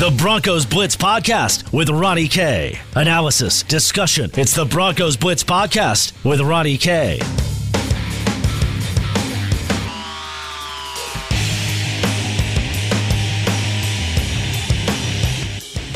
[0.00, 2.80] The Broncos Blitz Podcast with Ronnie K.
[2.96, 4.30] Analysis, discussion.
[4.32, 7.18] It's the Broncos Blitz Podcast with Ronnie K.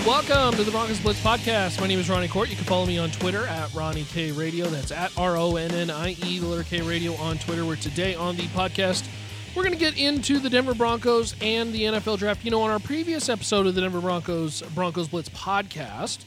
[0.06, 1.80] Welcome to the Broncos Blitz Podcast.
[1.80, 2.50] My name is Ronnie Court.
[2.50, 4.66] You can follow me on Twitter at Ronnie K Radio.
[4.66, 7.64] That's at R O N N I E, the letter K Radio on Twitter.
[7.64, 9.08] Where today on the podcast,
[9.54, 12.44] we're going to get into the Denver Broncos and the NFL draft.
[12.44, 16.24] You know, on our previous episode of the Denver Broncos Broncos Blitz podcast,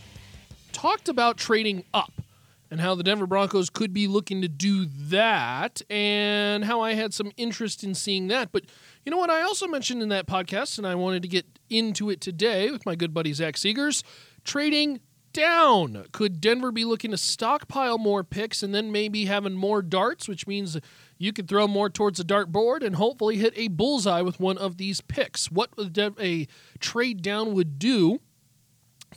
[0.72, 2.14] talked about trading up
[2.72, 7.14] and how the Denver Broncos could be looking to do that and how I had
[7.14, 8.52] some interest in seeing that.
[8.52, 8.64] But
[9.06, 9.30] you know what?
[9.30, 12.86] I also mentioned in that podcast, and I wanted to get into it today with
[12.86, 14.04] my good buddy Zach Segars
[14.46, 15.02] trading
[15.34, 16.06] down.
[16.14, 20.48] Could Denver be looking to stockpile more picks and then maybe having more darts, which
[20.48, 20.78] means
[21.18, 24.58] you could throw more towards the dart board and hopefully hit a bullseye with one
[24.58, 25.52] of these picks?
[25.52, 25.72] What
[26.20, 26.48] a
[26.80, 28.20] trade down would do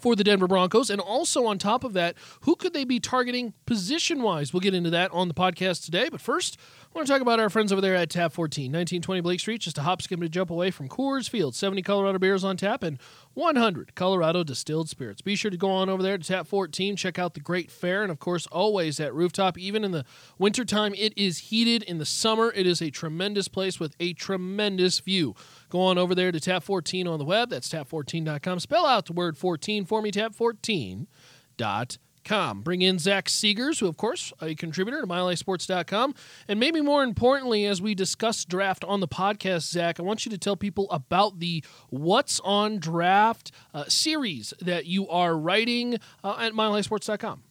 [0.00, 0.90] for the Denver Broncos.
[0.90, 4.52] And also on top of that, who could they be targeting position wise?
[4.52, 6.08] We'll get into that on the podcast today.
[6.08, 9.20] But first, I want to talk about our friends over there at Tap 14, 1920
[9.20, 11.54] Blake Street, just a hop, skip, and a jump away from Coors Field.
[11.54, 12.98] 70 Colorado beers on tap and
[13.34, 15.22] 100 Colorado distilled spirits.
[15.22, 18.02] Be sure to go on over there to Tap 14, check out the great fare,
[18.02, 19.56] and of course, always at rooftop.
[19.56, 20.04] Even in the
[20.38, 21.82] wintertime, it is heated.
[21.84, 25.34] In the summer, it is a tremendous place with a tremendous view.
[25.68, 27.50] Go on over there to Tap 14 on the web.
[27.50, 28.60] That's tap14.com.
[28.60, 32.09] Spell out the word 14 for me, tap14.com.
[32.24, 32.62] Com.
[32.62, 36.14] Bring in Zach Segars, who, of course, a contributor to MileHighSports.com.
[36.48, 40.30] And maybe more importantly, as we discuss draft on the podcast, Zach, I want you
[40.30, 46.36] to tell people about the What's on Draft uh, series that you are writing uh,
[46.38, 47.42] at MileHighSports.com.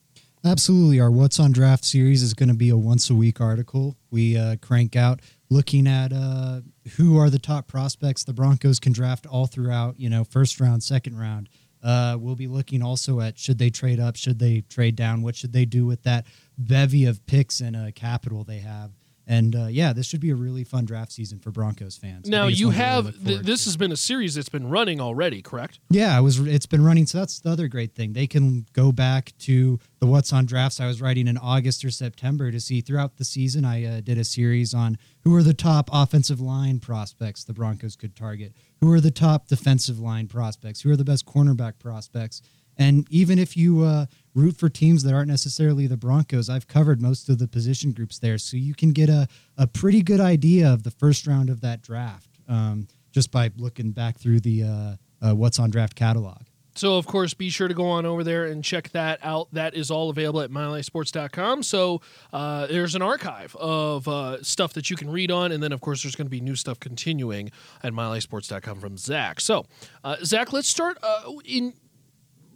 [0.46, 1.00] Absolutely.
[1.00, 3.98] Our What's on Draft series is going to be a once a week article.
[4.10, 6.62] We uh, crank out looking at uh,
[6.96, 10.84] who are the top prospects the Broncos can draft all throughout, you know, first round,
[10.84, 11.50] second round.
[11.82, 15.36] Uh, we'll be looking also at should they trade up, should they trade down, what
[15.36, 16.26] should they do with that
[16.58, 18.92] bevy of picks and a capital they have.
[19.30, 22.28] And uh, yeah, this should be a really fun draft season for Broncos fans.
[22.28, 25.80] Now you have th- this has been a series that's been running already, correct?
[25.92, 26.40] Yeah, it was.
[26.40, 27.06] It's been running.
[27.06, 28.14] So that's the other great thing.
[28.14, 31.92] They can go back to the What's on Drafts I was writing in August or
[31.92, 33.66] September to see throughout the season.
[33.66, 37.96] I uh, did a series on who are the top offensive line prospects the Broncos
[37.96, 42.42] could target, who are the top defensive line prospects, who are the best cornerback prospects,
[42.80, 44.08] and even if you uh,
[44.40, 48.20] root for teams that aren't necessarily the Broncos, I've covered most of the position groups
[48.20, 48.38] there.
[48.38, 49.28] So you can get a,
[49.58, 53.92] a pretty good idea of the first round of that draft um, just by looking
[53.92, 56.42] back through the uh, uh, What's on Draft catalog.
[56.76, 59.50] So, of course, be sure to go on over there and check that out.
[59.52, 61.64] That is all available at milehighsports.com.
[61.64, 62.00] So,
[62.32, 65.52] uh, there's an archive of uh, stuff that you can read on.
[65.52, 67.52] And then, of course, there's going to be new stuff continuing
[67.84, 69.42] at milehighsports.com from Zach.
[69.42, 69.66] So,
[70.06, 71.74] uh, Zach, let's start uh, in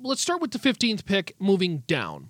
[0.04, 2.30] let's start with the 15th pick moving down.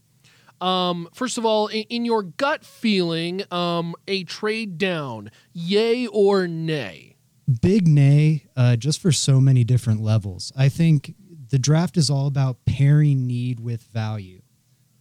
[0.61, 6.47] Um, first of all, in, in your gut feeling, um, a trade down, yay or
[6.47, 7.17] nay?
[7.61, 10.53] Big nay, uh, just for so many different levels.
[10.55, 11.15] I think
[11.49, 14.41] the draft is all about pairing need with value.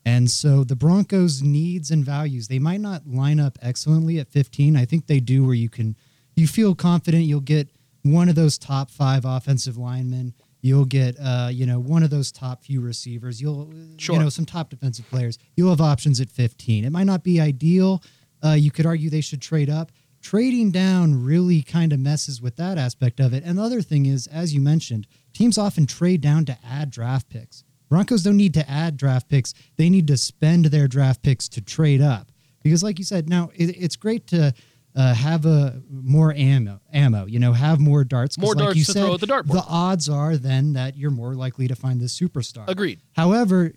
[0.04, 4.77] And so the Broncos' needs and values, they might not line up excellently at 15.
[4.77, 5.97] I think they do where you can
[6.34, 7.69] you feel confident you'll get
[8.03, 12.31] one of those top five offensive linemen You'll get, uh, you know, one of those
[12.31, 13.43] top few receivers.
[13.43, 13.69] You'll,
[13.99, 14.15] sure.
[14.15, 15.37] you know, some top defensive players.
[15.56, 16.84] You'll have options at 15.
[16.84, 18.00] It might not be ideal.
[18.45, 19.91] Uh, you could argue they should trade up.
[20.21, 23.43] Trading down really kind of messes with that aspect of it.
[23.45, 27.28] And the other thing is, as you mentioned, teams often trade down to add draft
[27.28, 27.65] picks.
[27.89, 29.53] Broncos don't need to add draft picks.
[29.77, 32.31] They need to spend their draft picks to trade up.
[32.62, 34.55] Because, like you said, now it, it's great to
[34.94, 37.26] uh, have a more ammo, ammo.
[37.26, 38.38] You know, have more darts.
[38.38, 39.53] More like darts you to said, throw at the dartboard.
[39.53, 42.69] The odds are then that you're more likely to find this superstar.
[42.69, 43.00] Agreed.
[43.12, 43.72] However,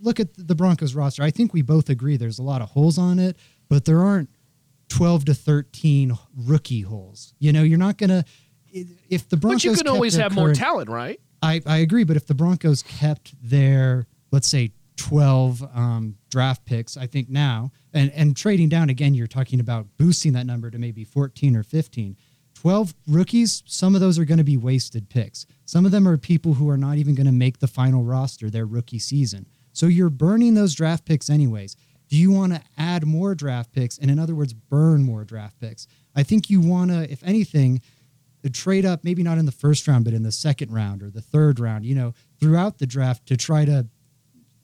[0.00, 1.22] look at the Broncos roster.
[1.22, 3.36] I think we both agree there's a lot of holes on it,
[3.68, 4.30] but there aren't
[4.88, 7.34] 12 to 13 rookie holes.
[7.38, 8.24] You know, you're not gonna
[8.72, 9.62] if the Broncos.
[9.62, 11.20] But you can always have current, more talent, right?
[11.42, 16.96] I I agree, but if the Broncos kept their let's say 12 um, draft picks,
[16.96, 20.78] I think now, and, and trading down again, you're talking about boosting that number to
[20.78, 22.16] maybe 14 or 15.
[22.54, 25.46] 12 rookies, some of those are going to be wasted picks.
[25.64, 28.48] Some of them are people who are not even going to make the final roster
[28.48, 29.46] their rookie season.
[29.72, 31.76] So you're burning those draft picks anyways.
[32.08, 33.98] Do you want to add more draft picks?
[33.98, 35.86] And in other words, burn more draft picks?
[36.14, 37.82] I think you want to, if anything,
[38.50, 41.20] trade up, maybe not in the first round, but in the second round or the
[41.20, 43.86] third round, you know, throughout the draft to try to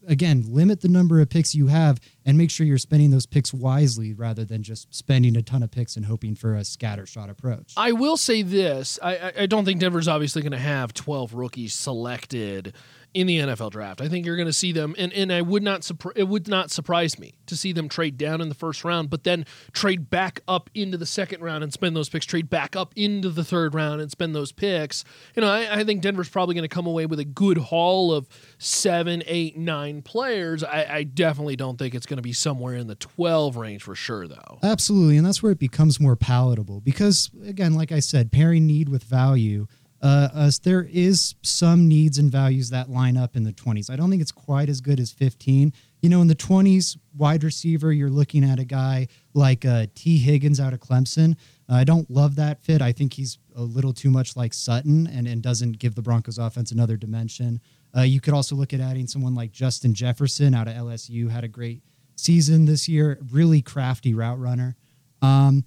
[0.07, 3.53] again, limit the number of picks you have and make sure you're spending those picks
[3.53, 7.73] wisely rather than just spending a ton of picks and hoping for a scattershot approach.
[7.77, 11.75] I will say this: I, I don't think Denver's obviously going to have 12 rookies
[11.75, 12.75] selected
[13.15, 14.01] in the NFL draft.
[14.01, 16.71] I think you're going to see them, and, and I would not it would not
[16.71, 20.41] surprise me to see them trade down in the first round, but then trade back
[20.49, 22.25] up into the second round and spend those picks.
[22.25, 25.05] Trade back up into the third round and spend those picks.
[25.37, 28.13] You know, I, I think Denver's probably going to come away with a good haul
[28.13, 28.29] of
[28.59, 30.65] seven, eight, nine players.
[30.65, 33.95] I, I definitely don't think it's going to be somewhere in the 12 range for
[33.95, 34.59] sure, though.
[34.63, 38.89] Absolutely, and that's where it becomes more palatable because, again, like I said, pairing need
[38.89, 39.67] with value
[40.03, 43.89] uh, uh, there is some needs and values that line up in the 20s.
[43.89, 45.73] I don't think it's quite as good as 15.
[46.01, 50.19] You know, in the 20s, wide receiver, you're looking at a guy like uh, Tee
[50.19, 51.37] Higgins out of Clemson.
[51.69, 52.83] Uh, I don't love that fit.
[52.83, 56.39] I think he's a little too much like Sutton and, and doesn't give the Broncos
[56.39, 57.61] offense another dimension.
[57.97, 61.45] Uh, you could also look at adding someone like Justin Jefferson out of LSU, had
[61.45, 61.83] a great
[62.17, 64.75] season this year, really crafty route runner.
[65.21, 65.65] Um,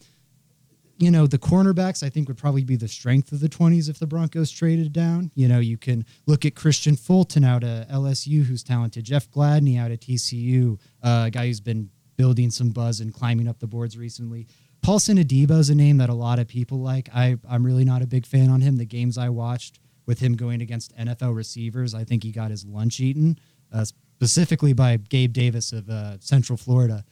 [0.98, 4.00] you know, the cornerbacks I think would probably be the strength of the 20s if
[4.00, 5.32] the Broncos traded down.
[5.36, 9.80] You know, you can look at Kristian Fulton out of LSU, who's talented, Jeff Gladney
[9.80, 13.68] out of TCU, uh, a guy who's been building some buzz and climbing up the
[13.68, 14.48] boards recently.
[14.82, 17.10] Paulson Adebo is a name that a lot of people like.
[17.14, 18.78] I, I'm really not a big fan on him.
[18.78, 22.64] The games I watched with him going against NFL receivers, I think he got his
[22.64, 23.40] lunch eaten,
[23.74, 27.04] uh, specifically by Gabe Davis of uh, Central Florida.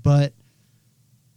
[0.00, 0.34] But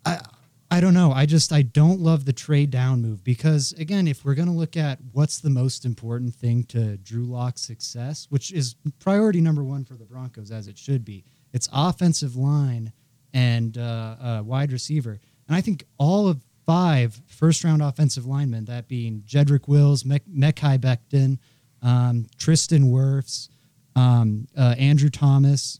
[0.05, 0.19] I,
[0.69, 1.13] I don't know.
[1.13, 4.53] I just I don't love the trade down move because again, if we're going to
[4.53, 9.63] look at what's the most important thing to Drew Lock's success, which is priority number
[9.63, 11.23] one for the Broncos as it should be,
[11.53, 12.91] it's offensive line
[13.33, 15.19] and uh, uh, wide receiver.
[15.47, 20.19] And I think all of five first round offensive linemen, that being Jedrick Wills, Me-
[20.29, 21.39] Mekhi Becton,
[21.81, 23.47] um, Tristan Wirfs,
[23.95, 25.79] um, uh, Andrew Thomas,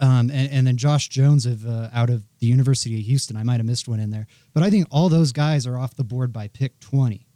[0.00, 3.36] um, and, and, then Josh Jones of uh, out of the University of Houston.
[3.36, 5.94] I might have missed one in there, but I think all those guys are off
[5.94, 7.26] the board by pick 20.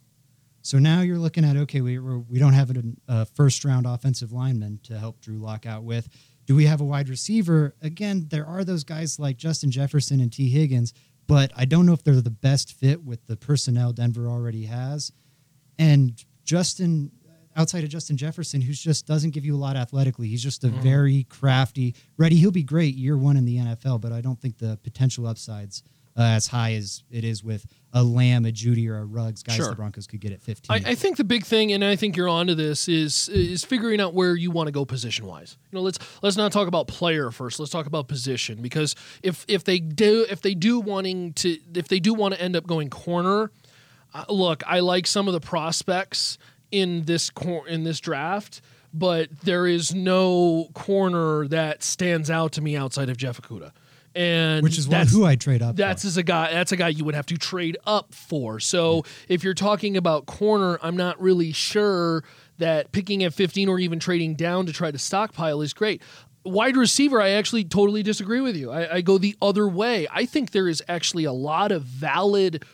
[0.63, 4.33] So now you're looking at okay, we we're, don't have a, a first round offensive
[4.33, 6.09] lineman to help Drew Lock out with.
[6.47, 7.75] Do we have a wide receiver?
[7.83, 10.95] Again, there are those guys like Justin Jefferson and Tee Higgins,
[11.27, 15.13] but I don't know if they're the best fit with the personnel Denver already has.
[15.79, 17.11] And Justin
[17.57, 20.29] outside of Justin Jefferson, who just doesn't give you a lot athletically.
[20.29, 20.81] He's just a mm-hmm.
[20.81, 22.37] very crafty, ready.
[22.37, 25.83] He'll be great year one in the NFL, but I don't think the potential upsides
[26.17, 29.57] uh, as high as it is with a Lamb, a Jeudy, or a Ruggs, guys
[29.57, 29.71] sure.
[29.71, 30.87] the Broncos could get at 15.
[30.87, 34.01] I, I, think the big thing, and I think you're onto this, is is figuring
[34.01, 35.57] out where you want to go position wise.
[35.71, 37.59] You know, let's let's not talk about player first.
[37.59, 41.89] Let's talk about position because if if they do if they do wanting to if
[41.89, 43.51] they do want to end up going corner,
[44.13, 46.39] uh, look, I like some of the prospects
[46.71, 48.61] in this cor- in this draft,
[48.93, 53.73] but there is no corner that stands out to me outside of Jeff Okudah.
[54.17, 55.75] And which is one who I trade up.
[55.75, 56.09] That's for.
[56.09, 56.53] as a guy.
[56.53, 58.61] That's a guy you would have to trade up for.
[58.61, 62.23] So if you're talking about corner, I'm not really sure
[62.59, 66.01] that picking at 15 or even trading down to try to stockpile is great.
[66.45, 68.71] Wide receiver, I actually totally disagree with you.
[68.71, 70.07] I, I go the other way.
[70.13, 72.65] I think there is actually a lot of valid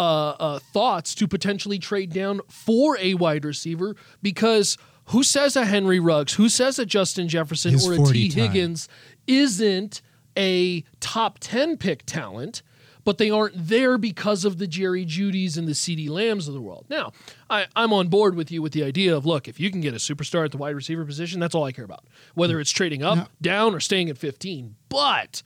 [0.00, 5.66] uh, uh, thoughts to potentially trade down for a wide receiver because who says a
[5.66, 8.88] Henry Ruggs, who says a Justin Jefferson His or a T Tee Higgins
[9.26, 10.00] isn't
[10.38, 12.62] a top 10 pick talent?
[13.02, 16.60] but they aren't there because of the Jerry Jeudy's and the CeeDee Lambs of the
[16.60, 16.84] world.
[16.90, 17.12] Now,
[17.48, 19.94] I, am on board with you with the idea of look, if you can get
[19.94, 22.04] a superstar at the wide receiver position, that's all I care about.
[22.34, 23.26] Whether it's trading up, no.
[23.40, 24.76] down, or staying at 15.
[24.90, 25.42] But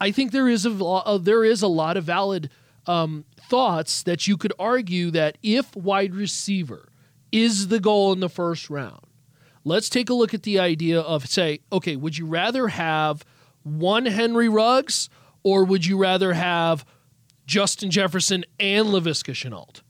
[0.00, 2.50] I think there is a there is a lot of valid
[2.86, 6.88] um, thoughts that you could argue that if wide receiver
[7.32, 9.04] is the goal in the first round,
[9.64, 13.24] let's take a look at the idea of say, okay, would you rather have
[13.62, 15.10] one Henry Ruggs
[15.42, 16.86] or would you rather have
[17.46, 19.82] Justin Jefferson and Laviska Shenault?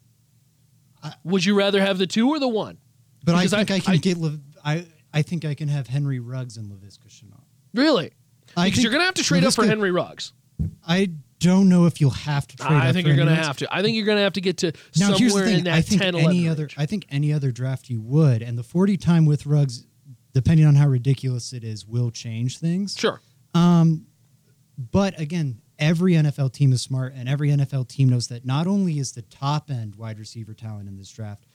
[1.24, 2.78] would you rather have the two or the one?
[3.24, 5.86] But because I think I, I can I, get I I think I can have
[5.86, 7.44] Henry Ruggs and Laviska Shenault.
[7.74, 8.12] Really?
[8.48, 10.32] Because you're going to have to trade Laviska, up for Henry Ruggs.
[10.86, 12.72] I don't know if you'll have to trade.
[12.72, 13.74] I think you're going to have to.
[13.74, 16.02] I think you're going to have to get to now, somewhere in that I think
[16.02, 16.64] 10, any other.
[16.64, 16.76] range.
[16.78, 19.86] I think any other draft you would, and the 40 time with Ruggs,
[20.32, 22.94] depending on how ridiculous it is, will change things.
[22.96, 23.20] Sure.
[23.54, 24.06] Um,
[24.78, 28.98] but again, every NFL team is smart, and every NFL team knows that not only
[28.98, 31.46] is the top end wide receiver talent in this draft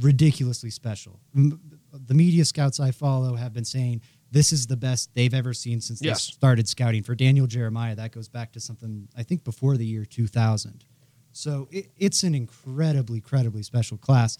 [0.00, 1.20] ridiculously special.
[1.34, 4.00] The media scouts I follow have been saying
[4.32, 6.26] this is the best they've ever seen since yes.
[6.26, 7.02] they started scouting.
[7.02, 10.84] For Daniel Jeremiah, that goes back to something I think before the year 2000.
[11.32, 14.38] So it, it's an incredibly, incredibly special class.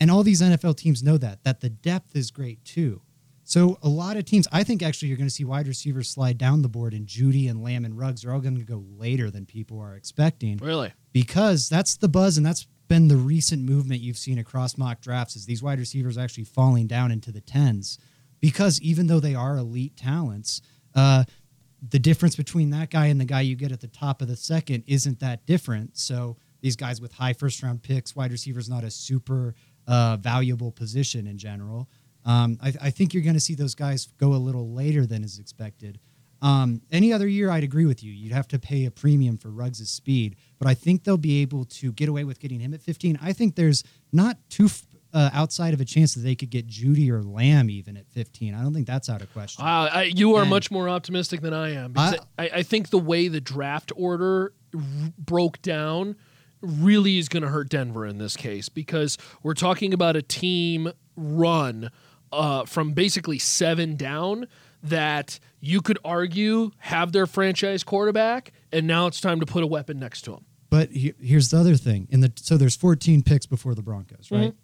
[0.00, 3.00] And all these NFL teams know that, that the depth is great too.
[3.44, 6.38] So a lot of teams, I think actually you're going to see wide receivers slide
[6.38, 9.30] down the board, and Jeudy and Lamb and Ruggs are all going to go later
[9.30, 10.92] than people are expecting Really?
[11.12, 15.34] because that's the buzz and that's been the recent movement you've seen across mock drafts
[15.34, 17.98] is these wide receivers actually falling down into the tens
[18.42, 20.60] because even though they are elite talents,
[20.94, 21.24] uh,
[21.90, 24.36] the difference between that guy and the guy you get at the top of the
[24.36, 25.96] second isn't that different.
[25.96, 29.54] So these guys with high first round picks, wide receivers not a super
[29.86, 31.88] uh, valuable position in general.
[32.24, 35.24] Um, I, I think you're going to see those guys go a little later than
[35.24, 35.98] is expected.
[36.40, 38.12] Um, any other year, I'd agree with you.
[38.12, 41.64] You'd have to pay a premium for Ruggs' speed, but I think they'll be able
[41.66, 43.18] to get away with getting him at 15.
[43.22, 44.68] I think there's not too
[45.12, 48.54] uh, outside of a chance that they could get Jeudy or Lamb even at 15.
[48.54, 49.64] I don't think that's out of question.
[49.64, 51.92] Wow, I, you are And- much more optimistic than I am.
[51.92, 54.80] Because I, I, think the way the draft order r-
[55.18, 56.16] broke down
[56.60, 60.92] really is going to hurt Denver in this case because we're talking about a team
[61.16, 61.90] run
[62.32, 64.46] uh, from basically seven down
[64.82, 69.66] that you could argue have their franchise quarterback, and now it's time to put a
[69.66, 70.44] weapon next to him.
[70.70, 72.08] But he, here's the other thing.
[72.10, 74.54] In the so there's 14 picks before the Broncos, right?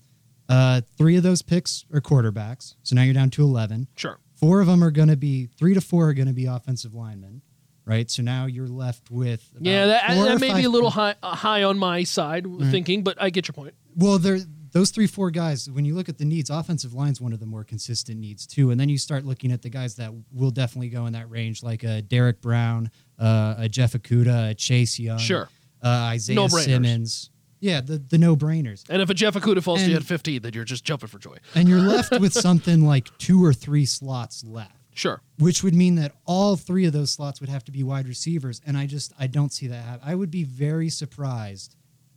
[0.48, 3.88] Uh, three of those picks are quarterbacks, so now you're down to 11.
[3.96, 4.18] Sure.
[4.34, 6.94] Four of them are going to be three to four are going to be offensive
[6.94, 7.42] linemen,
[7.84, 8.10] right?
[8.10, 11.64] So now you're left with Yeah, that, that may be a little high, uh, high
[11.64, 13.74] on my side thinking, but I get your point.
[13.96, 14.38] Well, there
[14.70, 15.68] those three four guys.
[15.70, 18.70] When you look at the needs, offensive line's one of the more consistent needs too.
[18.70, 21.62] And then you start looking at the guys that will definitely go in that range,
[21.62, 25.48] like a Derrick Brown, uh, a Jeff Okudah, a Chase Young, Sure.
[25.82, 26.64] uh, Isaiah No-brainers.
[26.64, 27.30] Simmons.
[27.60, 28.84] Yeah, the the no brainers.
[28.88, 31.08] And if a Jeff Okudah falls to you And- at 15, then you're just jumping
[31.08, 31.36] for joy.
[31.54, 34.74] And you're left with something like two or three slots left.
[34.94, 35.20] Sure.
[35.38, 38.60] which would mean that all three of those slots would have to be wide receivers
[38.66, 41.76] and i just i don't see that happen i would be very surprised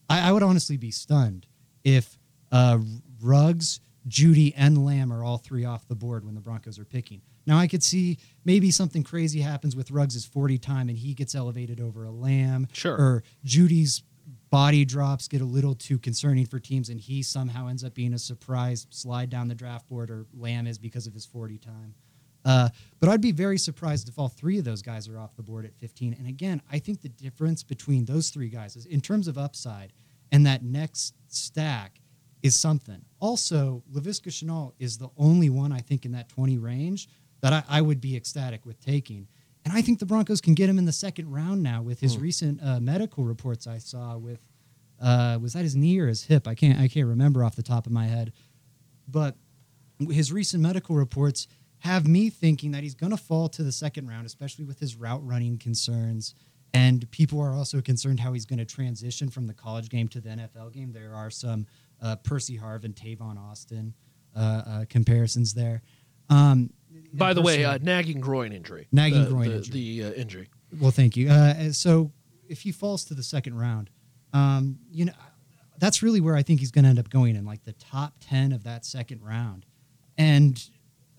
[0.10, 1.46] i, I would honestly be stunned
[1.84, 2.18] if
[2.52, 2.80] uh,
[3.22, 7.22] ruggs jeudy and lamb are all three off the board when the broncos are picking
[7.46, 11.36] now i could see maybe something crazy happens with ruggs' 40 time and he gets
[11.36, 12.96] elevated over a lamb Sure.
[12.98, 14.02] or jeudy's
[14.52, 18.14] body drops get a little too concerning for teams and he somehow ends up being
[18.14, 21.96] a surprise slide down the draft board or lamb is because of his 40 time
[22.44, 25.44] uh, but I'd be very surprised if all three of those guys are off the
[25.44, 26.16] board at 15.
[26.18, 29.94] And again, I think the difference between those three guys is in terms of upside
[30.32, 32.02] and that next stack
[32.42, 33.06] is something.
[33.20, 37.08] Also, Laviska Shenault is the only one I think in that 20 range
[37.42, 39.28] that I, I would be ecstatic with taking.
[39.64, 42.18] And I think the Broncos can get him in the second round now with his
[42.18, 44.40] recent uh, medical reports I saw with
[45.02, 46.48] uh, was that his knee or his hip?
[46.48, 48.34] I can't I can't remember off the top of my head.
[49.08, 49.36] But
[50.00, 51.48] his recent medical reports
[51.80, 54.96] have me thinking that he's going to fall to the second round, especially with his
[54.96, 56.36] route running concerns.
[56.74, 60.22] And people are also concerned how he's going to transition from the college game to
[60.22, 60.94] the NFL game.
[60.94, 61.66] There are some
[62.02, 63.94] uh, Percy Harvin, Tavon Austin
[64.36, 65.82] uh, uh, comparisons there.
[66.30, 66.70] Um,
[67.14, 68.88] By the way, uh, nagging groin injury.
[68.92, 69.74] Nagging The- groin the, injury.
[69.74, 70.50] The uh, injury.
[70.80, 71.30] well, thank you.
[71.30, 72.12] Uh, so
[72.48, 73.90] if he falls to the second round,
[74.34, 75.14] um, you know,
[75.78, 78.14] that's really where I think he's going to end up going in like the top
[78.22, 79.66] 10 of that second round.
[80.18, 80.64] And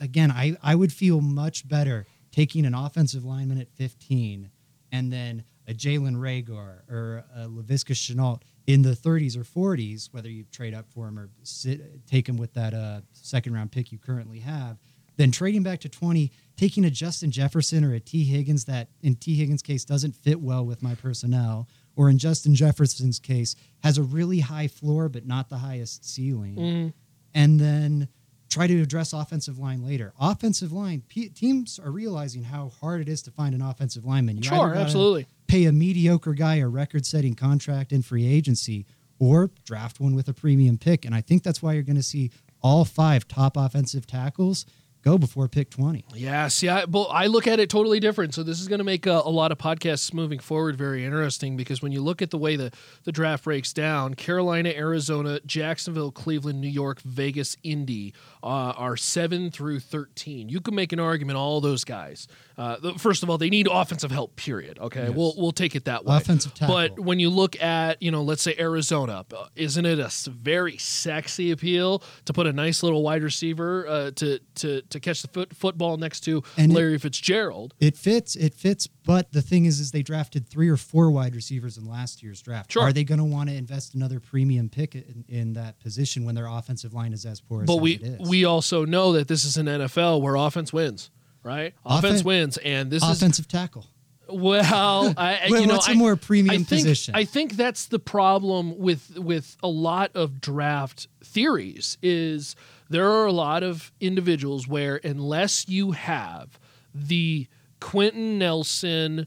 [0.01, 4.51] again, I, I would feel much better taking an offensive lineman at 15
[4.93, 10.29] and then a Jalen Reagor or a Laviska Shenault in the 30s or 40s, whether
[10.29, 13.91] you trade up for him or sit, take him with that uh, second round pick
[13.93, 14.79] you currently have,
[15.17, 19.17] then trading back to 20, taking a Justin Jefferson or a Tee Higgins that, in
[19.17, 23.99] Tee Higgins' case, doesn't fit well with my personnel, or in Justin Jefferson's case, has
[23.99, 26.57] a really high floor but not the highest ceiling.
[26.57, 26.93] Mm.
[27.35, 28.09] And then
[28.53, 30.13] try to address offensive line later.
[30.21, 34.37] Offensive line, P- teams are realizing how hard it is to find an offensive lineman.
[34.37, 35.27] You Sure, absolutely.
[35.47, 38.87] Pay a mediocre guy a record setting contract in free agency
[39.19, 41.05] or draft one with a premium pick.
[41.05, 42.31] And I think that's why you're going to see
[42.63, 44.67] all five top offensive tackles
[45.03, 46.05] go before pick 20.
[46.15, 48.35] Yeah, see, I, well, I look at it totally different.
[48.35, 51.57] So this is going to make a, a lot of podcasts moving forward very interesting
[51.57, 52.73] because when you look at the way the,
[53.05, 59.51] the draft breaks down, Carolina, Arizona, Jacksonville, Cleveland, New York, Vegas, Indy uh, are seven
[59.51, 60.49] through thirteen.
[60.49, 62.27] You can make an argument all those guys.
[62.59, 64.37] Uh, the- first of all, they need offensive help.
[64.37, 64.79] Period.
[64.79, 66.17] Okay, we'll we'll take it that way.
[66.17, 66.75] Offensive tackle.
[66.75, 70.77] But when you look at you know, let's say Arizona, uh, isn't it a very
[70.77, 75.29] sexy appeal to put a nice little wide receiver uh, to to to catch the
[75.29, 77.75] foot, football next to And it- Larry Fitzgerald?
[77.81, 81.35] It fits, it fits, but the thing is, is they drafted three or four wide
[81.35, 82.73] receivers in last year's draft.
[82.73, 82.83] Sure.
[82.85, 86.35] Are they going to want to invest another premium pick in, in that position when
[86.35, 88.29] their offensive line is as poor as But we it is?
[88.29, 91.11] we also know that this is an NFL where offense wins,
[91.43, 91.75] right?
[91.85, 93.87] Offense Offen- wins, and this is offensive tackle.
[94.33, 97.15] Well, I, What- you know, what's a I- more premium I think, position?
[97.15, 102.57] I think that's the problem with with a lot of draft theories is
[102.89, 106.59] there are a lot of individuals where unless you have
[106.95, 107.47] the
[107.81, 109.27] Quenton Nelson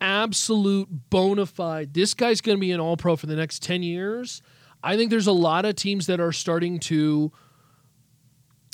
[0.00, 3.82] absolute bona fide, this guy's going to be an All Pro for the next ten
[3.82, 4.42] years.
[4.82, 7.32] I think there's a lot of teams that are starting to.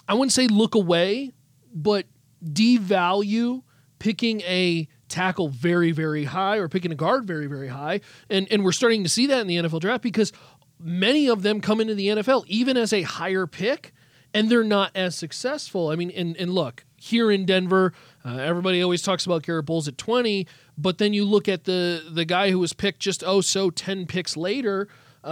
[0.08, 1.32] I wouldn't say look away,
[1.72, 2.06] but
[2.44, 3.62] devalue
[3.98, 8.00] picking a tackle very, very high or picking a guard very, very high.
[8.30, 10.32] And and we're starting to see that in the NFL draft because
[10.80, 13.92] many of them come into the NFL even as a higher pick
[14.34, 15.90] and they're not as successful.
[15.90, 17.92] I mean, and, and look, here in Denver,
[18.24, 20.46] uh, everybody always talks about Garett Bolles at 20,
[20.78, 24.06] but then you look at the the guy who was picked just oh so 10
[24.06, 24.88] picks later,
[25.22, 25.28] uh,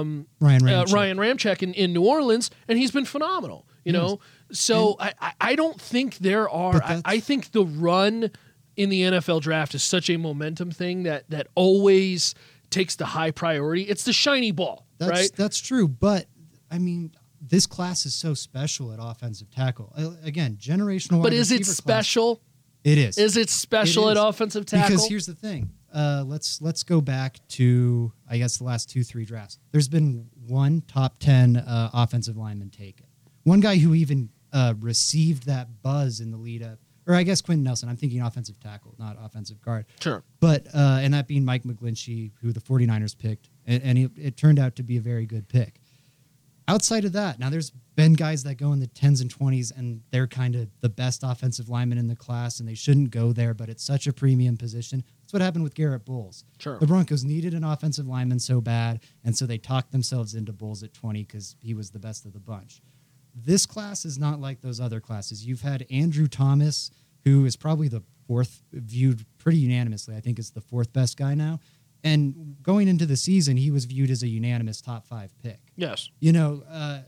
[0.00, 3.66] um, Ryan uh, Ryan Ramczyk in, in New Orleans, and he's been phenomenal.
[3.84, 4.20] You know,
[4.52, 6.82] so I, I- I don't think there are.
[6.84, 8.30] I, I think the run
[8.76, 12.34] in the NFL draft is such a momentum thing that that always
[12.70, 13.82] takes the high priority.
[13.82, 15.30] It's the shiny ball, That's right?
[15.36, 16.26] that's true, but
[16.70, 19.92] I mean, this class is so special at offensive tackle.
[19.96, 21.22] Uh, Again, generational.
[21.22, 22.40] But is it receiver class- special?
[22.84, 23.18] It is.
[23.18, 24.88] Is it special It at offensive tackle?
[24.96, 25.70] Because here's the thing.
[25.92, 29.58] Uh, let's let's go back to I guess the last two three drafts.
[29.72, 33.06] There's been one top ten uh, offensive lineman taken.
[33.42, 36.78] One guy who even uh, received that buzz in the lead up,
[37.10, 37.88] or I guess Quenton Nelson.
[37.88, 39.86] I'm thinking offensive tackle, not offensive guard.
[40.00, 40.22] Sure.
[40.38, 44.36] But uh, and that being Mike McGlinchey, who the 49ers picked, and, and it, it
[44.36, 45.80] turned out to be a very good pick.
[46.68, 50.02] Outside of that, now there's been guys that go in the 10s and 20s, and
[50.12, 53.54] they're kind of the best offensive linemen in the class, and they shouldn't go there,
[53.54, 55.02] but it's such a premium position.
[55.20, 56.44] That's what happened with Garett Bolles.
[56.60, 56.78] Sure.
[56.78, 60.84] The Broncos needed an offensive lineman so bad, and so they talked themselves into Bolles
[60.84, 62.80] at 20 because he was the best of the bunch.
[63.34, 65.44] This class is not like those other classes.
[65.44, 66.90] You've had Andrew Thomas,
[67.24, 71.34] who is probably the fourth, viewed pretty unanimously, I think is the fourth best guy
[71.34, 71.60] now.
[72.02, 76.08] And going into the season, he was viewed as a unanimous top five pick Yes.
[76.20, 77.00] you know, uh,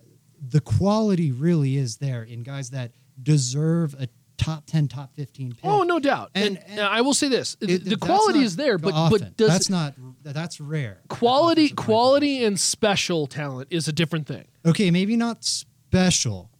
[0.46, 2.92] the quality really is there in guys that
[3.22, 5.60] deserve a top 10, top 15 pick.
[5.64, 6.32] Oh, no doubt.
[6.34, 9.20] And, And- and- I will say this: the- It- the quality is there, but often.
[9.20, 11.00] but does that's not that's rare.
[11.08, 14.46] quality quality and special talent is a different thing.
[14.66, 16.50] Okay, maybe not special,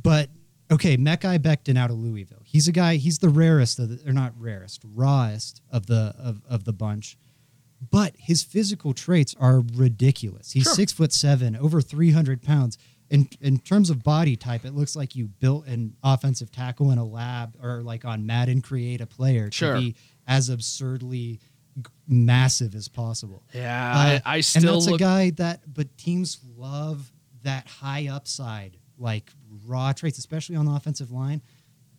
[0.00, 0.30] but
[0.70, 2.42] okay, Mekhi Becton out of Louisville.
[2.44, 2.96] He's a guy.
[2.96, 7.16] He's the rarest of the, or not rarest, rawest of the of, of the bunch.
[7.90, 10.52] But his physical traits are ridiculous.
[10.52, 10.74] He's Sure.
[10.74, 12.78] six foot seven, over three hundred pounds.
[13.10, 16.98] In in terms of body type, it looks like you built an offensive tackle in
[16.98, 19.74] a lab or like on Madden create a player Sure.
[19.74, 19.94] to be
[20.26, 21.38] as absurdly
[22.08, 23.44] massive as possible.
[23.54, 25.00] Yeah, Uh, I, I still and that's look.
[25.00, 27.12] a guy that, but teams love
[27.42, 29.30] that high upside, like
[29.66, 31.42] raw traits, especially on the offensive line.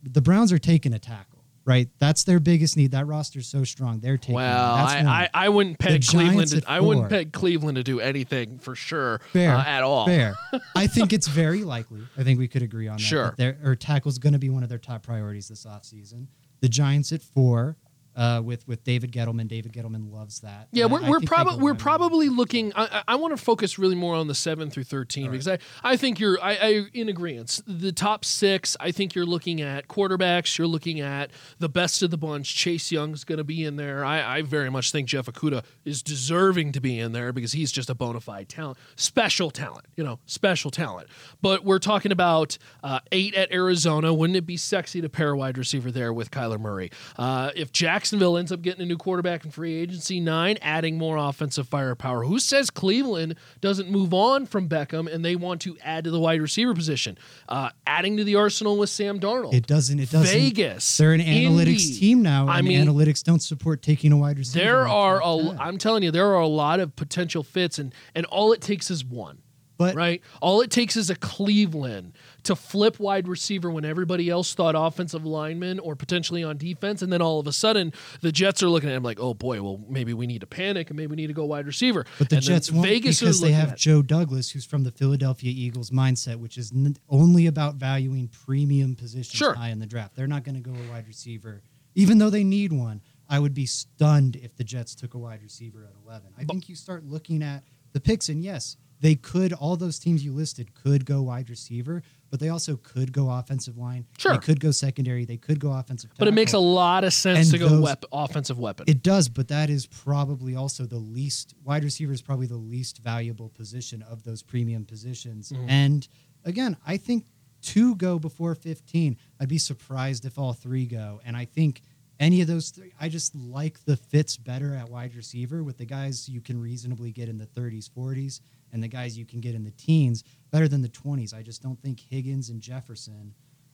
[0.04, 1.90] The Browns are taking a tackle, right?
[2.00, 2.92] That's their biggest need.
[2.92, 4.00] That roster's so strong.
[4.00, 4.36] They're taking.
[4.36, 4.78] well.
[4.78, 5.24] That's I.
[5.24, 6.50] I, I wouldn't peg Cleveland.
[6.50, 10.06] To, I wouldn't peg Cleveland to do anything for sure fair uh, at all.
[10.06, 10.36] Fair.
[10.76, 12.02] I think it's very likely.
[12.18, 13.04] I think we could agree on that.
[13.04, 13.26] Sure.
[13.26, 16.28] that their or tackle's going to be one of their top priorities this offseason.
[16.62, 17.78] The Giants at four.
[18.18, 20.70] Uh, with with David Gettleman, David Gettleman loves that.
[20.72, 21.84] Yeah, And we're, I we're probably we're run with it.
[21.84, 22.74] probably looking.
[22.76, 25.98] I, I, want to focus really more on the seven through thirteen because I, I
[25.98, 27.62] think you're I, I in agreement.
[27.68, 30.58] The top six, I think you're looking at quarterbacks.
[30.58, 32.56] You're looking at the best of the bunch.
[32.56, 34.04] Chase Young's going to be in there.
[34.04, 37.72] I, I very much think Jeff Okudah is deserving to be in there because he's
[37.72, 39.86] just a bona fide talent, special talent.
[39.96, 41.08] You know, special talent.
[41.44, 44.12] But we're talking about uh, eight at Arizona.
[44.12, 46.90] Wouldn't it be sexy to pair a wide receiver there with Kyler Murray?
[47.16, 47.72] Uh, if
[48.08, 52.24] Jacksonville ends up getting a new quarterback in free agency, nine, adding more offensive firepower.
[52.24, 56.20] Who says Cleveland doesn't move on from Beckham and they want to add to the
[56.20, 57.18] wide receiver position?
[57.50, 59.54] Uh, adding to the arsenal with Sam Darnold.
[59.54, 60.00] It doesn't.
[60.00, 60.34] It doesn't.
[60.34, 60.96] Vegas.
[60.96, 62.00] They're an analytics Indy.
[62.00, 64.64] team now, I mean, analytics don't support taking a wide receiver.
[64.64, 65.44] there are a.
[65.44, 65.58] 10.
[65.60, 68.90] I'm telling you, there are a lot of potential fits, and and all it takes
[68.90, 69.40] is one.
[69.78, 70.22] But right?
[70.42, 72.14] All it takes is a Cleveland
[72.44, 77.14] to flip wide receiver when everybody else thought offensive lineman or potentially on defense, and
[77.14, 79.80] then all of a sudden the Jets are looking at him like, oh boy, well
[79.88, 82.06] maybe we need to panic and maybe we need to go wide receiver.
[82.18, 85.52] But the And Jets won't Vegas because they have Joe Douglas, who's from the Philadelphia
[85.56, 89.54] Eagles mindset, which is n- only about valuing premium positions Sure.
[89.54, 90.16] high in the draft.
[90.16, 91.62] They're not going to go a wide receiver,
[91.96, 93.02] even though they need one.
[93.30, 96.32] I would be stunned if the Jets took a wide receiver at 11.
[96.38, 99.54] I think you start looking at the picks, and yes, they could.
[99.54, 103.78] All those teams you listed could go wide receiver, but they also could go offensive
[103.78, 104.06] line.
[104.18, 104.34] Sure.
[104.34, 105.26] they could go secondary.
[105.26, 106.10] They could go offensive.
[106.18, 108.86] but it makes a lot of sense And to go those- wep- offensive weapon.
[108.88, 113.00] It does, but that is probably also the least wide receiver is probably the least
[113.00, 115.52] valuable position of those premium positions.
[115.52, 115.70] Mm-hmm.
[115.70, 116.08] And
[116.44, 117.26] again, I think
[117.62, 119.18] two go before 15.
[119.40, 121.22] I'd be surprised if all three go.
[121.26, 121.82] And I think
[122.20, 122.92] any of those three.
[123.00, 127.12] I just like the fits better at wide receiver with the guys you can reasonably
[127.12, 128.42] get in the 30s, 40s,
[128.78, 131.34] and the guys you can get in the teens better than the 20s.
[131.34, 133.34] I just don't think Higgins and Jefferson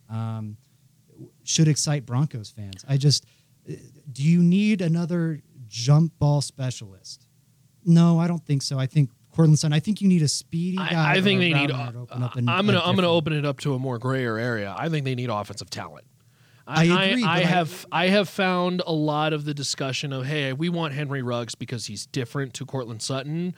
[0.10, 0.56] um,
[1.44, 2.86] should excite Broncos fans.
[2.88, 3.26] I just,
[3.70, 3.74] uh,
[4.12, 7.28] do you need another jump ball specialist?
[7.86, 8.80] No, I don't think so.
[8.80, 9.74] I think Courtland Sutton.
[9.74, 10.90] I think you need a speedy guy.
[10.94, 11.68] I, I think they need.
[11.68, 13.98] to open Uh, up an- I'm gonna I'm gonna open it up to a more
[14.00, 14.74] grayer area.
[14.78, 16.06] I think they need offensive talent.
[16.66, 20.54] I agree, I, I- have I have found a lot of the discussion of hey
[20.54, 23.54] we want Henry Ruggs because he's different to Courtland Sutton,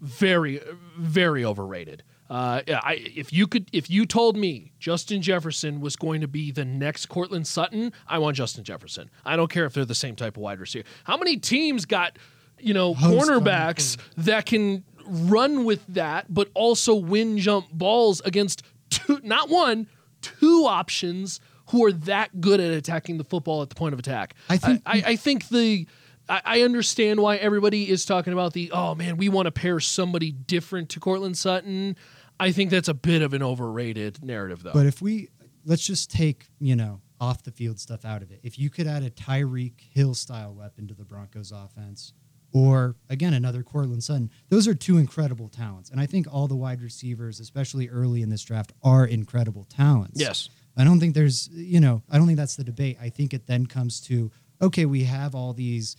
[0.00, 0.60] very
[0.98, 2.02] very overrated.
[2.28, 6.28] Uh, yeah, I, if you could if you told me Justin Jefferson was going to
[6.28, 9.10] be the next Courtland Sutton, I want Justin Jefferson.
[9.24, 10.86] I don't care if they're the same type of wide receiver.
[11.04, 12.18] How many teams got
[12.58, 18.64] you know Host cornerbacks that can run with that, but also win jump balls against
[18.90, 19.86] two, not one,
[20.20, 21.38] two options
[21.70, 24.34] who are that good at attacking the football at the point of attack.
[24.48, 25.86] I think- I, I think the
[26.28, 29.80] I, I understand why everybody is talking about the oh man, we want to pair
[29.80, 31.96] somebody different to Courtland Sutton.
[32.38, 34.72] I think that's a bit of an overrated narrative though.
[34.72, 35.28] But if we
[35.64, 38.40] let's just take you know off the field stuff out of it.
[38.42, 42.12] If you could add a Tyreek Hill style weapon to the Broncos offense,
[42.52, 45.90] or again another Courtland Sutton, those are two incredible talents.
[45.90, 50.20] And I think all the wide receivers, especially early in this draft, are incredible talents.
[50.20, 50.48] yes.
[50.78, 52.98] I don't think there's, you know, I don't think that's the debate.
[53.00, 55.96] I think it then comes to, okay, we have all these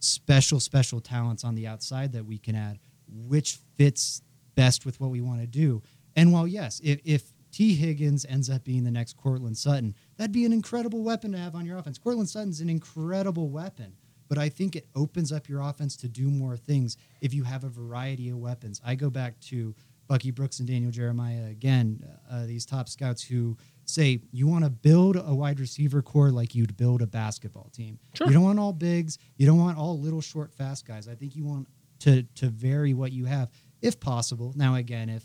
[0.00, 2.78] special, special talents on the outside that we can add.
[3.08, 4.22] Which fits
[4.54, 5.82] best with what we want to do?
[6.16, 10.32] And while, yes, if, if Tee Higgins ends up being the next Courtland Sutton, that'd
[10.32, 11.98] be an incredible weapon to have on your offense.
[11.98, 13.96] Courtland Sutton's an incredible weapon.
[14.28, 17.64] But I think it opens up your offense to do more things if you have
[17.64, 18.80] a variety of weapons.
[18.84, 19.74] I go back to
[20.06, 23.56] Bucky Brooks and Daniel Jeremiah again, uh, these top scouts who
[23.92, 27.98] say you want to build a wide receiver core like you'd build a basketball team.
[28.14, 28.26] Sure.
[28.26, 29.18] You don't want all bigs.
[29.36, 31.08] You don't want all little, short, fast guys.
[31.08, 31.68] I think you want
[32.00, 33.50] to to vary what you have
[33.82, 34.52] if possible.
[34.56, 35.24] Now, again, if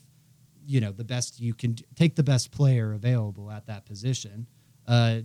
[0.66, 4.48] you know the best you can take the best player available at that position,
[4.88, 5.20] uh,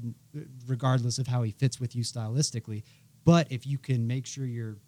[0.66, 2.82] regardless of how he fits with you stylistically.
[3.24, 4.78] But if you can make sure you're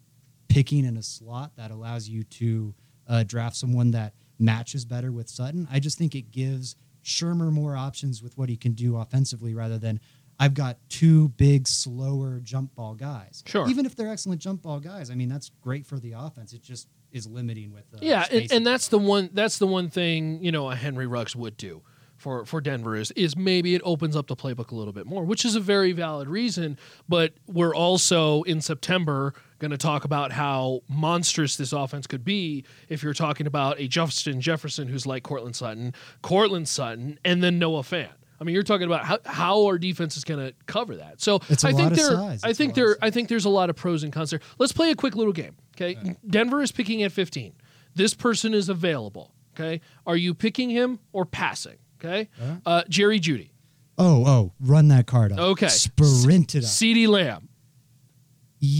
[0.47, 2.73] picking in a slot that allows you to
[3.07, 7.75] uh, draft someone that matches better with Sutton, I just think it gives Shurmur more
[7.75, 9.99] options with what he can do offensively rather than
[10.39, 13.43] I've got two big, slower jump ball guys.
[13.45, 13.67] Sure.
[13.69, 16.53] Even if they're excellent jump ball guys, I mean that's great for the offense.
[16.53, 19.29] It just is limiting with uh, yeah, and, and that's the one.
[19.33, 21.83] That's the one thing you know a Henry Ruggs would do
[22.17, 25.23] for for Denver is is maybe it opens up the playbook a little bit more,
[25.23, 26.77] which is a very valid reason.
[27.07, 32.65] But we're also in September going to talk about how monstrous this offense could be
[32.89, 37.59] if you're talking about a Justin Jefferson who's like Courtland Sutton, Courtland Sutton, and then
[37.59, 38.09] Noah Fant.
[38.41, 41.21] I mean, you're talking about how, how our defense is going to cover that.
[41.21, 42.37] So It's a I think there.
[42.43, 42.97] I think there.
[43.01, 44.41] I think there's a lot of pros and cons there.
[44.59, 45.55] Let's play a quick little game.
[45.77, 45.97] Okay,
[46.27, 47.53] Denver is picking at 15.
[47.95, 49.31] This person is available.
[49.55, 51.77] Okay, are you picking him or passing?
[52.03, 52.27] Okay,
[52.65, 53.51] uh, Jerry Jeudy,
[53.97, 55.39] oh, oh, run that card up.
[55.39, 55.69] Okay.
[55.69, 56.69] sprint it up.
[56.69, 57.47] CeeDee Lamb.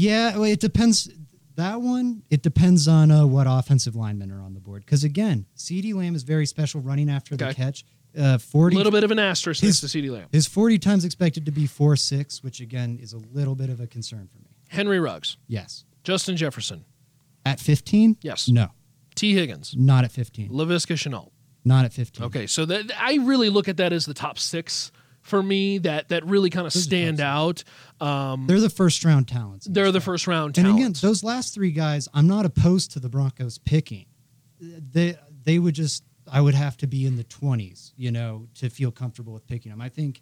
[0.04, 1.10] Yeah, well, it depends.
[1.56, 4.84] That one, it depends on uh, what offensive linemen are on the board.
[4.86, 7.86] Because again, CeeDee Lamb is very special running after the catch.
[8.18, 10.28] Uh, A little bit of an asterisk His- next to CeeDee Lamb.
[10.32, 13.80] His 40 times expected to be 4 6, which again is a little bit of
[13.80, 14.50] a concern for me.
[14.70, 15.86] Henry Ruggs, Yes.
[16.04, 16.86] Justin Jefferson,
[17.46, 18.18] At 15?
[18.22, 18.48] Yes.
[18.50, 18.70] No,
[19.16, 20.50] Tee Higgins, not at 15.
[20.50, 21.30] Laviska Shenault.
[21.66, 22.26] Not at 15.
[22.26, 24.92] Okay, so that I really look at that as the top six
[25.24, 25.80] for me.
[25.80, 27.64] That that really kind of Those stand out.
[28.00, 29.66] Um, They're the first round talents.
[29.70, 33.10] they're the first round And again, those last three guys, I'm not opposed to the
[33.10, 34.06] Broncos picking.
[34.60, 38.70] They they would just I would have to be in the 20s, you know, to
[38.70, 39.82] feel comfortable with picking them.
[39.82, 40.22] I think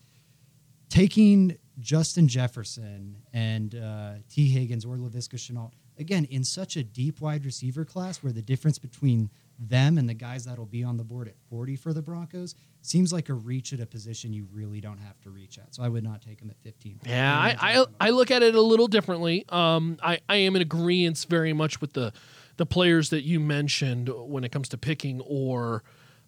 [0.90, 7.22] taking Justin Jefferson and uh, Tee Higgins or Laviska Shenault again in such a deep
[7.22, 9.30] wide receiver class where the difference between
[9.62, 13.14] them and the guys that'll be on the board at 40 for the Broncos seems
[13.14, 15.76] like a reach at a position you really don't have to reach at.
[15.76, 17.02] So I would not take them at 15.
[17.06, 19.46] Yeah, I, I I look at it a little differently.
[19.50, 22.12] Um, I, I am in agreement very much with the
[22.58, 25.84] the players that you mentioned when it comes to picking or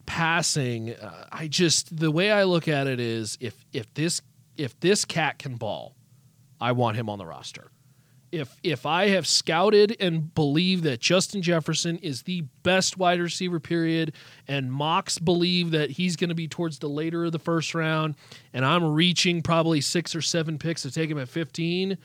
[0.05, 0.93] passing.
[0.93, 4.21] Uh, I just the way I look at it is if if this
[4.57, 5.95] if this cat can ball,
[6.61, 7.71] I want him on the roster.
[8.33, 13.59] If if I have scouted and believe that Justin Jefferson is the best wide receiver
[13.59, 14.13] period
[14.47, 18.15] and mocks believe that he's going to be towards the later of the first round
[18.51, 21.95] and I'm reaching probably 6 or 7 picks to take him at 15,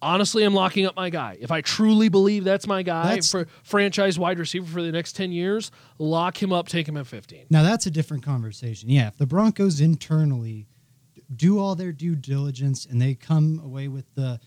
[0.00, 1.36] honestly I'm locking up my guy.
[1.40, 5.16] If I truly believe that's my guy That's- for franchise wide receiver for the next
[5.16, 7.46] 10 years, lock him up, take him at 15.
[7.50, 8.88] Now that's a different conversation.
[8.88, 10.68] Yeah, if the Broncos internally
[11.34, 14.40] do all their due diligence and they come away with the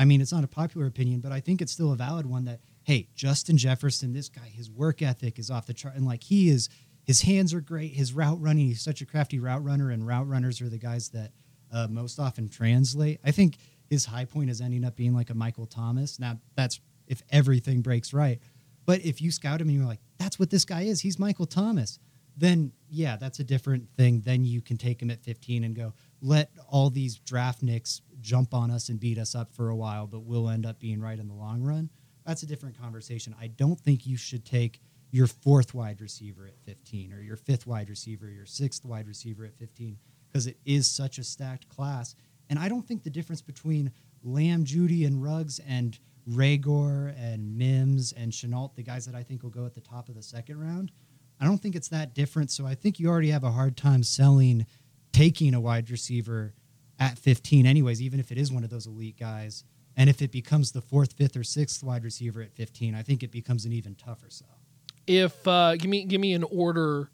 [0.00, 2.46] I mean, it's not a popular opinion, but I think it's still a valid one
[2.46, 6.24] that hey, Justin Jefferson, this guy, his work ethic is off the chart and like
[6.24, 6.70] he is
[7.04, 10.26] his hands are great, his route running, he's such a crafty route runner and route
[10.26, 11.32] runners are the guys that
[11.70, 13.20] uh, most often translate.
[13.22, 13.58] I think
[13.90, 16.18] his high point is ending up being like a Michael Thomas.
[16.18, 18.40] Now, that's if everything breaks right.
[18.86, 21.46] But if you scout him and you're like, that's what this guy is, he's Michael
[21.46, 21.98] Thomas,
[22.36, 24.22] then yeah, that's a different thing.
[24.22, 28.54] Then you can take him at 15 and go, let all these draft nicks jump
[28.54, 31.18] on us and beat us up for a while, but we'll end up being right
[31.18, 31.90] in the long run.
[32.26, 33.34] That's a different conversation.
[33.40, 34.80] I don't think you should take
[35.10, 39.44] your fourth wide receiver at 15 or your fifth wide receiver, your sixth wide receiver
[39.44, 42.14] at 15 because it is such a stacked class.
[42.48, 43.90] And I don't think the difference between
[44.22, 49.42] Lamb, Jeudy, and Ruggs and Reagor and Mims and Shenault, the guys that I think
[49.42, 50.92] will go at the top of the second round,
[51.40, 52.50] I don't think it's that different.
[52.50, 54.66] So I think you already have a hard time selling
[55.12, 56.54] taking a wide receiver
[57.00, 59.64] at 15, anyways, even if it is one of those elite guys.
[59.96, 63.22] And if it becomes the fourth, fifth, or sixth wide receiver at 15, I think
[63.22, 64.60] it becomes an even tougher sell.
[65.06, 67.10] If uh, give me give me an order,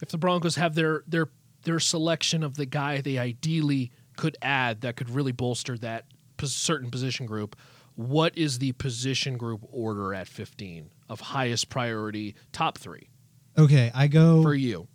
[0.00, 1.28] if the Broncos have their their
[1.64, 6.06] their selection of the guy they ideally could add that could really bolster that
[6.42, 7.56] certain position group,
[7.96, 13.08] what is the position group order at 15 of highest priority, top three?
[13.56, 14.88] Okay, I go for you.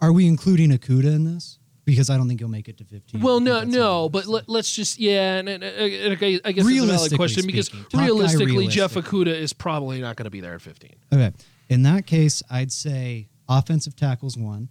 [0.00, 1.58] Are we including Okudah in this?
[1.86, 3.20] Because I don't think you'll make it to 15.
[3.22, 6.82] Well, no, no, but let, us just yeah, and, and, and, okay, I guess it's
[6.82, 10.54] a valid question because realistically, realistically, Jeff Okudah is probably not going to be there
[10.54, 10.90] at 15.
[11.12, 11.32] Okay,
[11.68, 14.68] in that case, I'd say offensive tackles one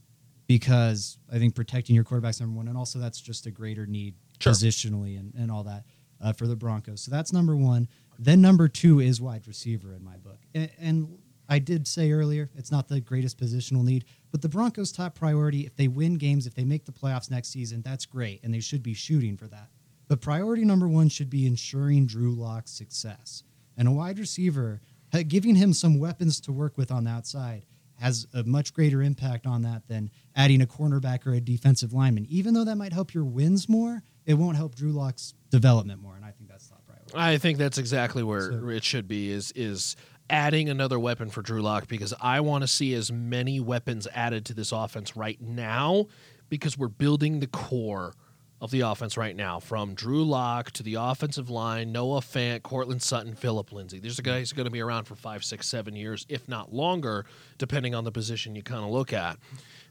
[0.48, 4.16] because I think protecting your quarterback's number one, and also that's just a greater need
[4.40, 4.52] sure.
[4.52, 5.86] positionally and, and all that
[6.22, 7.02] uh, for the Broncos.
[7.02, 7.88] So that's number one.
[8.20, 12.50] Then number two is wide receiver in my book, and, and I did say earlier
[12.56, 16.46] it's not the greatest positional need, but the Broncos' top priority, if they win games,
[16.46, 19.48] if they make the playoffs next season, that's great, and they should be shooting for
[19.48, 19.70] that.
[20.10, 23.44] But priority number one should be ensuring Drew Lock's success.
[23.78, 24.82] And a wide receiver,
[25.30, 29.46] giving him some weapons to work with on the outside, has a much greater impact
[29.46, 32.26] on that than adding a cornerback or a defensive lineman.
[32.28, 36.18] Even though that might help your wins more, it won't help Drew Lock's development more.
[36.18, 37.14] And I think that's top priority.
[37.16, 39.32] I think that's exactly where so, it should be.
[39.32, 39.96] Is is
[40.30, 44.46] adding another weapon for Drew Lock because I want to see as many weapons added
[44.46, 46.08] to this offense right now
[46.50, 48.14] because we're building the core
[48.62, 53.02] of the offense right now, from Drew Lock to the offensive line, Noah Fant, Courtland
[53.02, 54.00] Sutton, Phillip Lindsay.
[54.00, 54.32] These are mm-hmm.
[54.32, 57.26] guys who are going to be around for five, six, seven years, if not longer,
[57.58, 59.38] depending on the position you kind of look at.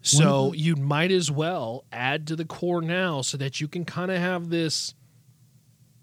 [0.00, 4.10] So you might as well add to the core now so that you can kind
[4.10, 4.94] of have this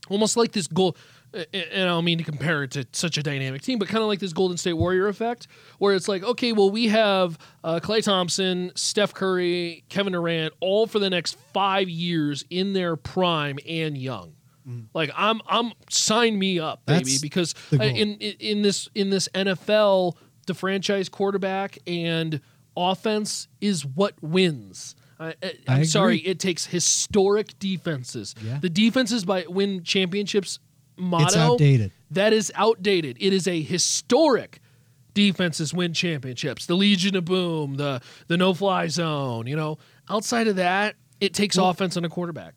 [0.10, 0.96] almost like this goal
[1.34, 4.08] and I don't mean to compare it to such a dynamic team, but kind of
[4.08, 8.04] like this Golden State Warrior effect, where it's like, okay, well, we have uh, Klay
[8.04, 13.98] Thompson, Steph Curry, Kevin Durant, all for the next five years in their prime and
[13.98, 14.34] young.
[14.68, 14.86] Mm.
[14.94, 20.16] Like I'm, I'm sign me up, baby, That's because in in this in this NFL,
[20.48, 22.42] the franchise quarterback and
[22.76, 24.96] offense is what wins.
[25.20, 25.36] I,
[25.68, 28.34] am sorry, it takes historic defenses.
[28.44, 28.58] Yeah.
[28.60, 30.60] The defenses by win championships
[31.02, 31.26] motto.
[31.26, 31.92] It's outdated.
[32.12, 33.18] That is outdated.
[33.20, 34.60] It is a historic
[35.14, 36.66] defenses win championships.
[36.66, 39.48] The Legion of Boom, the the no fly zone.
[39.48, 39.78] You know,
[40.10, 42.54] outside of that, it takes well, offense and a quarterback.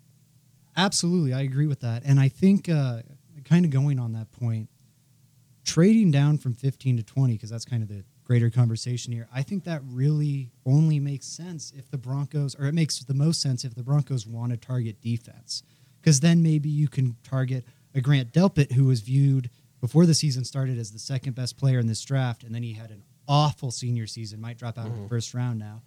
[0.77, 3.03] Absolutely, I agree with that, and I think uh,
[3.45, 4.69] kind of going on that point,
[5.65, 9.29] trading down from 15 to 20 because that's kind of the greater conversation here.
[9.33, 13.41] I think that really only makes sense if the Broncos, or it makes the most
[13.41, 15.63] sense if the Broncos want to target defense,
[16.01, 20.45] because then maybe you can target a Grant Delpit who was viewed before the season
[20.45, 23.71] started as the second best player in this draft, and then he had an awful
[23.71, 24.97] senior season, might drop out mm-hmm.
[24.97, 25.83] in the first round now.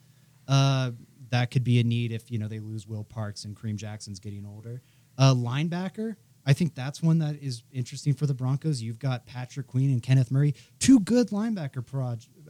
[0.47, 0.91] Uh,
[1.29, 4.19] that could be a need if you know they lose Will Parks and Kareem Jackson's
[4.19, 4.81] getting older.
[5.17, 6.15] Uh, linebacker,
[6.45, 8.81] I think that's one that is interesting for the Broncos.
[8.81, 11.83] You've got Patrick Queen and Kenneth Murray, two good linebacker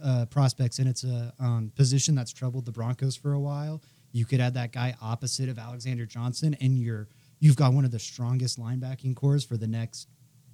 [0.04, 3.82] uh, prospects, and it's a um, position that's troubled the Broncos for a while.
[4.12, 7.08] You could add that guy opposite of Alexander Johnson, and you're
[7.40, 10.08] you've got one of the strongest linebacking cores for the next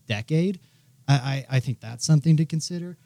[0.08, 0.60] decade.
[1.08, 2.98] I, I, I think that's something to consider.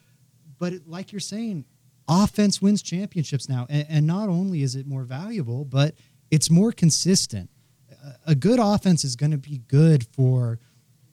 [0.58, 1.64] But it, like you're saying,
[2.08, 3.66] offense wins championships now.
[3.68, 5.94] And, and, not only is it more valuable, but
[6.30, 7.50] it's more consistent.
[8.26, 10.58] A, good offense is going to be good for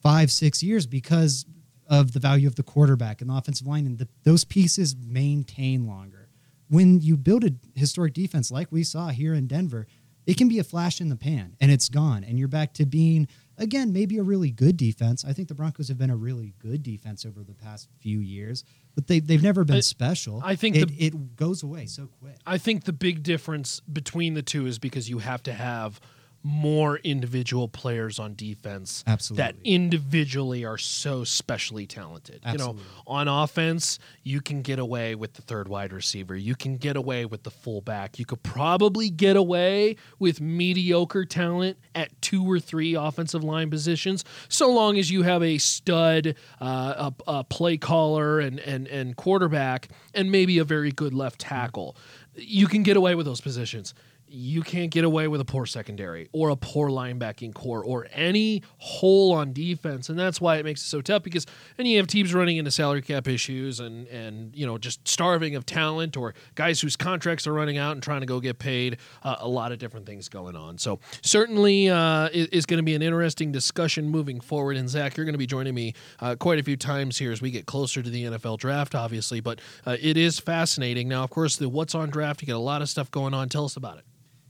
[0.02, 1.46] five, six years because
[1.88, 3.86] of the value of the quarterback and the offensive line.
[3.86, 6.30] And the, those pieces maintain longer.
[6.70, 9.88] When you build a historic defense like we saw here in Denver,
[10.26, 12.86] it can be a flash in the pan and it's gone and you're back to
[12.86, 15.24] being again maybe a really good defense.
[15.26, 18.64] I think the broncos have been a really good defense over the past few years
[18.96, 20.42] but they, they've never been I, special.
[20.44, 22.38] I think it, the, it goes away so quick.
[22.46, 26.00] I think the big difference between the two is because you have to have
[26.46, 29.44] more individual players on defense Absolutely.
[29.44, 32.40] that individually are so specially talented.
[32.46, 32.84] Absolutely.
[32.84, 36.36] You know, on offense, you can get away with the third wide receiver.
[36.36, 38.20] You can get away with the fullback.
[38.20, 44.24] You could probably get away with mediocre talent at two or three offensive line positions,
[44.48, 49.16] so long as you have a stud, uh, a, a play caller, and and and
[49.16, 51.98] quarterback, and maybe a very good left tackle.
[52.36, 53.96] You can get away with those positions
[54.28, 58.64] you can't get away with a poor secondary or a poor linebacking core or any
[58.78, 61.46] hole on defense and that's why it makes it so tough because
[61.78, 65.56] and you have teams running into salary cap issues and and you know just starving
[65.56, 68.98] of talent or guys whose contracts are running out and trying to go get paid
[69.24, 70.78] uh, a lot of different things going on.
[70.78, 75.26] So certainly uh, is, going to be an interesting discussion moving forward and zach you're
[75.26, 78.02] going to be joining me uh, quite a few times here as we get closer
[78.02, 81.08] to the nfl draft obviously but uh, it is fascinating.
[81.08, 83.50] Now of course the what's on draft you get a lot of stuff going on.
[83.50, 84.06] Tell us about it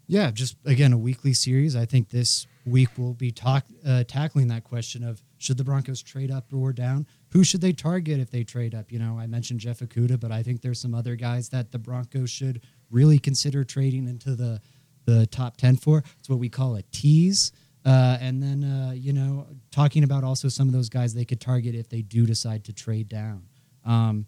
[0.08, 1.76] Yeah, just again a weekly series.
[1.76, 6.02] I think this week we'll be talk uh, tackling that question of should the Broncos
[6.02, 7.08] trade up or down?
[7.30, 8.92] Who should they target if they trade up?
[8.92, 11.80] You know, I mentioned Jeff Okudah, but I think there's some other guys that the
[11.80, 14.62] Broncos should really consider trading into the
[15.06, 16.04] the top ten for.
[16.20, 17.52] It's what we call a tease.
[17.84, 21.42] Uh, and then uh, you know, talking about also some of those guys they could
[21.42, 23.44] target if they do decide to trade down.
[23.86, 24.26] Um,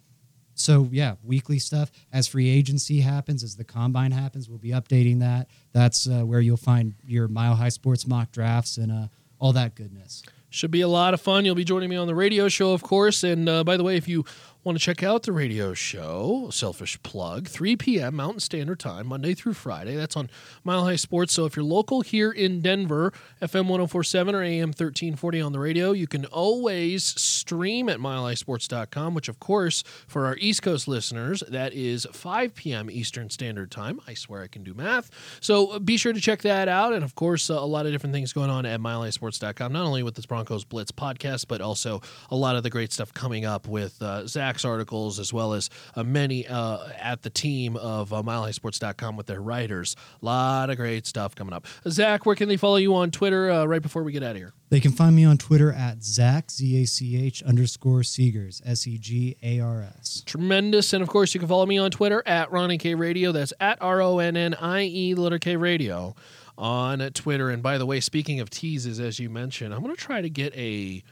[0.59, 1.91] so yeah, weekly stuff.
[2.11, 5.47] As free agency happens, as the combine happens, we'll be updating that.
[5.71, 9.07] That's uh, where you'll find your Mile High Sports mock drafts and uh,
[9.39, 10.23] all that goodness.
[10.49, 11.45] Should be a lot of fun.
[11.45, 13.23] You'll be joining me on the radio show, of course.
[13.23, 14.25] And uh, by the way, if you
[14.67, 18.15] want to check out the radio show, selfish plug, 3 p.m.
[18.15, 19.95] Mountain Standard Time, Monday through Friday.
[19.95, 20.29] That's on
[20.65, 21.31] Mile High Sports.
[21.31, 25.93] So if you're local here in Denver, FM 1047 or AM 1340 on the radio,
[25.93, 31.71] you can always stream at milehighsports.com, which, of course, for our East Coast listeners, that
[31.71, 32.91] is 5 p.m.
[32.91, 34.01] Eastern Standard Time.
[34.05, 35.09] I swear I can do math.
[35.39, 36.91] So uh, be sure to check that out.
[36.91, 40.03] And of course, uh, a lot of different things going on at milehighsports.com, not only
[40.03, 43.65] with this Broncos Blitz podcast, but also a lot of the great stuff coming up
[43.65, 48.23] with uh, Zach's articles, as well as uh, many uh, at the team of uh,
[48.23, 49.95] milehighsports.com with their writers.
[50.21, 51.67] A lot of great stuff coming up.
[51.87, 54.37] Zach, where can they follow you on Twitter uh, right before we get out of
[54.37, 54.53] here?
[54.69, 58.87] They can find me on Twitter at Zach Z A C H underscore Segars S
[58.87, 60.23] E G A R S.
[60.25, 60.91] Tremendous.
[60.93, 63.31] And of course, you can follow me on Twitter at Ronnie K Radio.
[63.31, 66.15] That's at R O N N I E letter K Radio
[66.57, 67.51] on Twitter.
[67.51, 70.29] And by the way, speaking of teases, as you mentioned, I'm going to try to
[70.29, 71.03] get a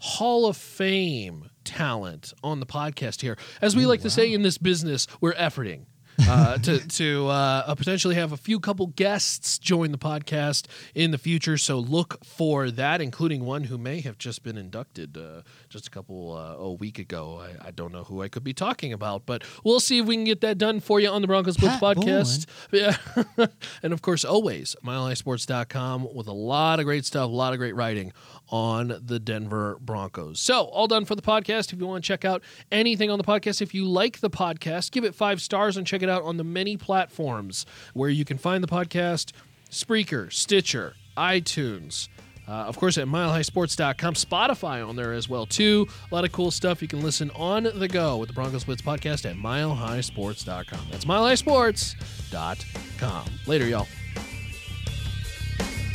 [0.00, 3.36] Hall of Fame talent on the podcast here.
[3.60, 5.84] As we like to say in this business, we're efforting.
[6.28, 11.18] Uh, to to uh, potentially have a few couple guests join the podcast in the
[11.18, 11.56] future.
[11.56, 15.90] So look for that, including one who may have just been inducted uh, just a
[15.90, 17.40] couple uh, a week ago.
[17.40, 20.16] I, I don't know who I could be talking about, but we'll see if we
[20.16, 22.46] can get that done for you on the Broncos Blitz podcast.
[22.72, 22.96] Yeah,
[23.82, 27.74] and of course, always milehighsports.com with a lot of great stuff, a lot of great
[27.74, 28.12] writing
[28.50, 30.40] on the Denver Broncos.
[30.40, 31.72] So, all done for the podcast.
[31.72, 34.90] If you want to check out anything on the podcast, if you like the podcast,
[34.90, 38.36] give it five stars and check it out on the many platforms where you can
[38.36, 39.32] find the podcast
[39.70, 42.08] Spreaker, Stitcher, iTunes.
[42.48, 45.86] Uh, of course, at milehighsports.com, Spotify on there as well too.
[46.10, 46.82] A lot of cool stuff.
[46.82, 50.80] You can listen on the go with the Broncos Blitz podcast at milehighsports.com.
[50.90, 53.24] That's milehighsports.com.
[53.46, 53.86] Later, y'all.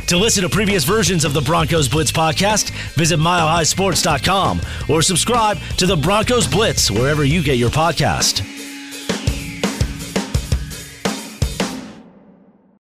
[0.07, 5.87] To listen to previous versions of the Broncos Blitz podcast, visit milehighsports.com or subscribe to
[5.87, 8.64] the Broncos Blitz wherever you get your podcast.